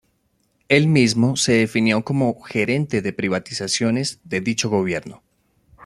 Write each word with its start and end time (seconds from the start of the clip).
Él 0.67 0.87
mismo 0.87 1.35
se 1.37 1.51
definió 1.53 2.03
como 2.03 2.41
"Gerente 2.41 3.03
de 3.03 3.13
Privatizaciones" 3.13 4.19
de 4.23 4.41
dicho 4.41 4.67
gobierno. 4.67 5.21